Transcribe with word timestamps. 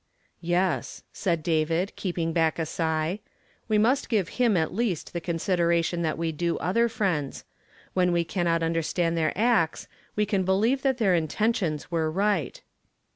"Yes," 0.41 1.03
said 1.13 1.43
David, 1.43 1.95
keeping 1.95 2.33
back 2.33 2.57
a 2.57 2.65
sigh; 2.65 3.19
"we 3.67 3.77
must 3.77 4.09
give 4.09 4.29
him 4.29 4.57
at 4.57 4.73
least 4.73 5.13
the 5.13 5.21
consideration 5.21 6.01
that 6.01 6.17
we 6.17 6.31
do 6.31 6.57
other 6.57 6.89
friends. 6.89 7.45
When 7.93 8.11
we 8.11 8.23
cannot 8.23 8.61
undei 8.61 8.83
stand 8.83 9.15
their 9.15 9.31
acts, 9.35 9.87
we 10.15 10.25
can 10.25 10.41
believe 10.43 10.81
that 10.81 10.97
their 10.97 11.13
intentions 11.13 11.85
Avere 11.91 12.11
right." 12.15 12.63